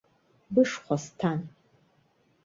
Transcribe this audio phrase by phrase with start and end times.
[0.53, 1.39] Бышхәа сҭан.